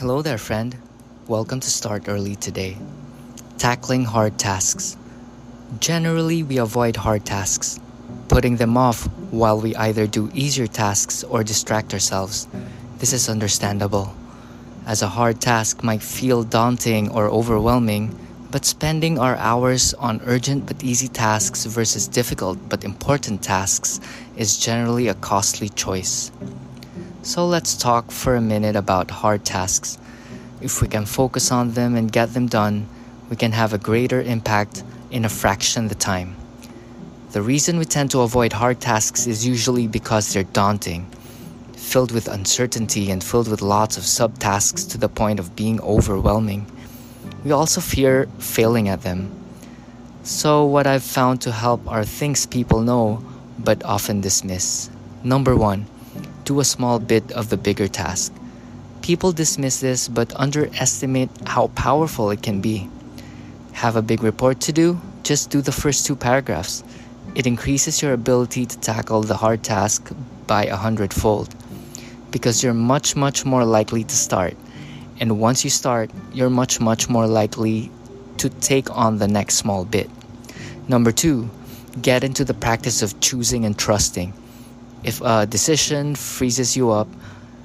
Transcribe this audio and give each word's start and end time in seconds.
Hello 0.00 0.22
there, 0.22 0.38
friend. 0.38 0.78
Welcome 1.28 1.60
to 1.60 1.68
Start 1.68 2.08
Early 2.08 2.34
today. 2.34 2.78
Tackling 3.58 4.06
hard 4.06 4.38
tasks. 4.38 4.96
Generally, 5.78 6.44
we 6.44 6.56
avoid 6.56 6.96
hard 6.96 7.26
tasks, 7.26 7.78
putting 8.26 8.56
them 8.56 8.78
off 8.78 9.04
while 9.30 9.60
we 9.60 9.76
either 9.76 10.06
do 10.06 10.30
easier 10.32 10.66
tasks 10.66 11.22
or 11.22 11.44
distract 11.44 11.92
ourselves. 11.92 12.48
This 12.96 13.12
is 13.12 13.28
understandable, 13.28 14.14
as 14.86 15.02
a 15.02 15.08
hard 15.08 15.38
task 15.38 15.84
might 15.84 16.02
feel 16.02 16.44
daunting 16.44 17.10
or 17.10 17.28
overwhelming, 17.28 18.16
but 18.50 18.64
spending 18.64 19.18
our 19.18 19.36
hours 19.36 19.92
on 19.92 20.22
urgent 20.24 20.64
but 20.64 20.82
easy 20.82 21.08
tasks 21.08 21.66
versus 21.66 22.08
difficult 22.08 22.56
but 22.70 22.84
important 22.84 23.42
tasks 23.42 24.00
is 24.34 24.56
generally 24.56 25.08
a 25.08 25.14
costly 25.14 25.68
choice. 25.68 26.32
So 27.22 27.46
let's 27.46 27.76
talk 27.76 28.10
for 28.10 28.34
a 28.34 28.40
minute 28.40 28.76
about 28.76 29.10
hard 29.10 29.44
tasks. 29.44 29.98
If 30.62 30.80
we 30.80 30.88
can 30.88 31.04
focus 31.04 31.52
on 31.52 31.72
them 31.72 31.94
and 31.94 32.10
get 32.10 32.32
them 32.32 32.46
done, 32.46 32.88
we 33.28 33.36
can 33.36 33.52
have 33.52 33.74
a 33.74 33.78
greater 33.78 34.22
impact 34.22 34.82
in 35.10 35.26
a 35.26 35.28
fraction 35.28 35.84
of 35.84 35.88
the 35.90 35.96
time. 35.96 36.34
The 37.32 37.42
reason 37.42 37.78
we 37.78 37.84
tend 37.84 38.10
to 38.12 38.22
avoid 38.22 38.54
hard 38.54 38.80
tasks 38.80 39.26
is 39.26 39.46
usually 39.46 39.86
because 39.86 40.32
they're 40.32 40.44
daunting, 40.44 41.10
filled 41.74 42.10
with 42.10 42.26
uncertainty 42.26 43.10
and 43.10 43.22
filled 43.22 43.48
with 43.48 43.60
lots 43.60 43.98
of 43.98 44.04
subtasks 44.04 44.90
to 44.90 44.96
the 44.96 45.10
point 45.10 45.38
of 45.38 45.54
being 45.54 45.78
overwhelming. 45.82 46.64
We 47.44 47.52
also 47.52 47.82
fear 47.82 48.28
failing 48.38 48.88
at 48.88 49.02
them. 49.02 49.30
So, 50.22 50.64
what 50.64 50.86
I've 50.86 51.02
found 51.02 51.42
to 51.42 51.52
help 51.52 51.86
are 51.86 52.02
things 52.02 52.46
people 52.46 52.80
know 52.80 53.22
but 53.58 53.84
often 53.84 54.22
dismiss. 54.22 54.88
Number 55.22 55.54
one, 55.54 55.86
do 56.50 56.58
a 56.58 56.64
small 56.64 56.98
bit 56.98 57.30
of 57.30 57.48
the 57.48 57.56
bigger 57.56 57.86
task. 57.86 58.32
People 59.02 59.30
dismiss 59.30 59.78
this 59.78 60.08
but 60.08 60.34
underestimate 60.34 61.30
how 61.46 61.68
powerful 61.86 62.28
it 62.32 62.42
can 62.42 62.60
be. 62.60 62.90
Have 63.72 63.94
a 63.94 64.02
big 64.02 64.24
report 64.24 64.58
to 64.62 64.72
do? 64.72 65.00
Just 65.22 65.50
do 65.50 65.60
the 65.60 65.70
first 65.70 66.06
two 66.06 66.16
paragraphs. 66.16 66.82
It 67.36 67.46
increases 67.46 68.02
your 68.02 68.12
ability 68.14 68.66
to 68.66 68.80
tackle 68.80 69.22
the 69.22 69.36
hard 69.36 69.62
task 69.62 70.10
by 70.48 70.64
a 70.64 70.74
hundredfold 70.74 71.54
because 72.32 72.64
you're 72.64 72.74
much, 72.94 73.14
much 73.14 73.44
more 73.44 73.64
likely 73.64 74.02
to 74.02 74.16
start. 74.16 74.56
And 75.20 75.38
once 75.38 75.62
you 75.62 75.70
start, 75.70 76.10
you're 76.32 76.50
much, 76.50 76.80
much 76.80 77.08
more 77.08 77.28
likely 77.28 77.92
to 78.38 78.48
take 78.48 78.90
on 78.90 79.18
the 79.18 79.28
next 79.28 79.54
small 79.54 79.84
bit. 79.84 80.10
Number 80.88 81.12
two, 81.12 81.48
get 82.02 82.24
into 82.24 82.44
the 82.44 82.54
practice 82.54 83.02
of 83.02 83.20
choosing 83.20 83.64
and 83.64 83.78
trusting. 83.78 84.32
If 85.02 85.20
a 85.22 85.46
decision 85.46 86.14
freezes 86.14 86.76
you 86.76 86.90
up, 86.90 87.08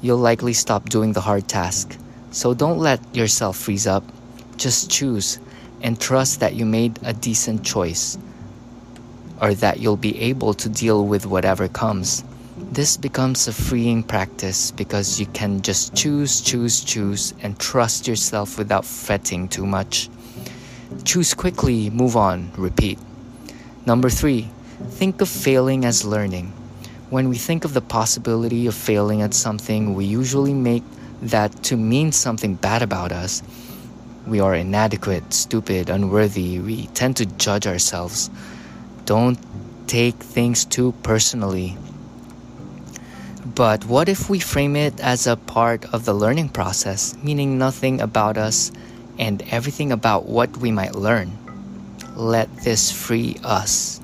you'll 0.00 0.18
likely 0.18 0.52
stop 0.52 0.88
doing 0.88 1.12
the 1.12 1.20
hard 1.20 1.46
task. 1.48 1.96
So 2.30 2.54
don't 2.54 2.78
let 2.78 3.00
yourself 3.14 3.56
freeze 3.56 3.86
up. 3.86 4.04
Just 4.56 4.90
choose 4.90 5.38
and 5.82 6.00
trust 6.00 6.40
that 6.40 6.54
you 6.54 6.64
made 6.64 6.98
a 7.02 7.12
decent 7.12 7.64
choice 7.64 8.18
or 9.40 9.54
that 9.54 9.78
you'll 9.78 9.96
be 9.96 10.18
able 10.20 10.54
to 10.54 10.68
deal 10.68 11.06
with 11.06 11.26
whatever 11.26 11.68
comes. 11.68 12.24
This 12.56 12.96
becomes 12.96 13.46
a 13.46 13.52
freeing 13.52 14.02
practice 14.02 14.72
because 14.72 15.20
you 15.20 15.26
can 15.26 15.62
just 15.62 15.94
choose, 15.94 16.40
choose, 16.40 16.82
choose, 16.82 17.34
and 17.42 17.58
trust 17.58 18.08
yourself 18.08 18.58
without 18.58 18.84
fretting 18.84 19.48
too 19.48 19.66
much. 19.66 20.10
Choose 21.04 21.34
quickly, 21.34 21.90
move 21.90 22.16
on, 22.16 22.50
repeat. 22.56 22.98
Number 23.86 24.10
three, 24.10 24.48
think 24.90 25.20
of 25.20 25.28
failing 25.28 25.84
as 25.84 26.04
learning. 26.04 26.52
When 27.10 27.30
we 27.30 27.38
think 27.38 27.64
of 27.64 27.72
the 27.72 27.80
possibility 27.80 28.66
of 28.66 28.74
failing 28.74 29.22
at 29.22 29.32
something, 29.32 29.94
we 29.94 30.04
usually 30.04 30.52
make 30.52 30.82
that 31.22 31.62
to 31.64 31.76
mean 31.76 32.12
something 32.12 32.54
bad 32.54 32.82
about 32.82 33.12
us. 33.12 33.42
We 34.26 34.40
are 34.40 34.54
inadequate, 34.54 35.32
stupid, 35.32 35.88
unworthy. 35.88 36.60
We 36.60 36.86
tend 36.88 37.16
to 37.16 37.24
judge 37.24 37.66
ourselves. 37.66 38.28
Don't 39.06 39.38
take 39.86 40.16
things 40.16 40.66
too 40.66 40.92
personally. 41.02 41.78
But 43.54 43.86
what 43.86 44.10
if 44.10 44.28
we 44.28 44.38
frame 44.38 44.76
it 44.76 45.00
as 45.00 45.26
a 45.26 45.36
part 45.36 45.86
of 45.94 46.04
the 46.04 46.12
learning 46.12 46.50
process, 46.50 47.16
meaning 47.22 47.56
nothing 47.56 48.02
about 48.02 48.36
us 48.36 48.70
and 49.18 49.40
everything 49.50 49.92
about 49.92 50.26
what 50.26 50.58
we 50.58 50.70
might 50.70 50.94
learn? 50.94 51.32
Let 52.16 52.54
this 52.64 52.92
free 52.92 53.38
us. 53.42 53.98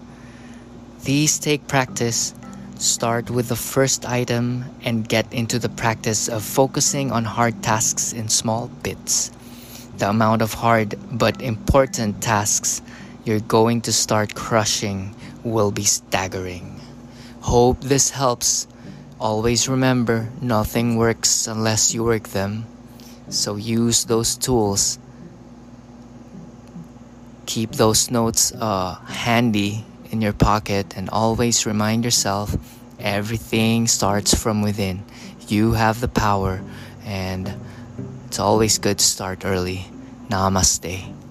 These 1.03 1.39
take 1.39 1.69
practice 1.69 2.35
Start 2.85 3.31
with 3.31 3.49
the 3.49 3.57
first 3.57 4.05
item 4.05 4.67
and 4.85 5.09
get 5.09 5.33
into 5.33 5.59
the 5.59 5.71
practice 5.71 6.29
of 6.29 6.43
focusing 6.45 7.13
on 7.13 7.25
hard 7.25 7.63
tasks 7.63 8.13
in 8.13 8.29
small 8.29 8.69
bits. 8.83 9.33
The 9.97 10.11
amount 10.11 10.43
of 10.43 10.53
hard 10.53 10.95
but 11.11 11.41
important 11.41 12.21
tasks 12.21 12.83
you're 13.25 13.41
going 13.41 13.81
to 13.89 13.93
start 13.93 14.35
crushing 14.35 15.17
will 15.43 15.71
be 15.71 15.85
staggering. 15.85 16.79
Hope 17.41 17.81
this 17.81 18.11
helps. 18.11 18.67
Always 19.19 19.67
remember 19.67 20.29
nothing 20.43 20.97
works 20.97 21.47
unless 21.47 21.95
you 21.95 22.05
work 22.05 22.37
them. 22.37 22.67
So 23.31 23.57
use 23.57 24.05
those 24.05 24.37
tools. 24.37 24.99
Keep 27.47 27.81
those 27.81 28.11
notes 28.11 28.53
uh, 28.53 28.97
handy 29.09 29.87
in 30.15 30.23
your 30.23 30.33
pocket 30.33 30.95
and 30.97 31.11
always 31.11 31.67
remind 31.67 32.05
yourself 32.05 32.55
everything 33.01 33.89
starts 33.89 34.33
from 34.33 34.63
within. 34.63 35.03
You 35.49 35.73
have 35.73 36.01
the 36.01 36.07
power, 36.07 36.63
and 37.05 37.53
it's 38.27 38.39
always 38.39 38.79
good 38.79 38.99
to 38.99 39.05
start 39.05 39.45
early. 39.45 39.91
Namaste. 40.31 41.24